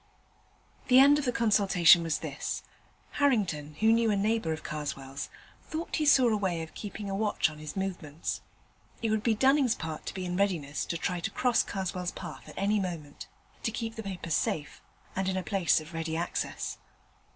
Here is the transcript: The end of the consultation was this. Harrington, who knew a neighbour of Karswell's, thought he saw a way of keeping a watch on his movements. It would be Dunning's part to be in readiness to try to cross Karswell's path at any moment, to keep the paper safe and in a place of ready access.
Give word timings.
The 0.87 0.97
end 0.97 1.19
of 1.19 1.25
the 1.25 1.31
consultation 1.31 2.01
was 2.01 2.17
this. 2.25 2.63
Harrington, 3.21 3.75
who 3.81 3.91
knew 3.91 4.09
a 4.09 4.15
neighbour 4.15 4.51
of 4.51 4.63
Karswell's, 4.63 5.29
thought 5.61 5.97
he 5.97 6.07
saw 6.07 6.27
a 6.29 6.35
way 6.37 6.63
of 6.63 6.73
keeping 6.73 7.07
a 7.07 7.13
watch 7.15 7.51
on 7.51 7.59
his 7.59 7.75
movements. 7.77 8.41
It 9.03 9.11
would 9.11 9.21
be 9.21 9.35
Dunning's 9.35 9.75
part 9.75 10.07
to 10.07 10.15
be 10.15 10.25
in 10.25 10.35
readiness 10.35 10.85
to 10.85 10.97
try 10.97 11.19
to 11.19 11.29
cross 11.29 11.61
Karswell's 11.61 12.13
path 12.13 12.49
at 12.49 12.57
any 12.57 12.79
moment, 12.79 13.27
to 13.61 13.69
keep 13.69 13.93
the 13.93 14.01
paper 14.01 14.31
safe 14.31 14.81
and 15.15 15.29
in 15.29 15.37
a 15.37 15.43
place 15.43 15.79
of 15.79 15.93
ready 15.93 16.17
access. 16.17 16.79